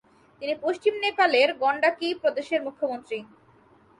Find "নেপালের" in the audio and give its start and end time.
1.03-1.49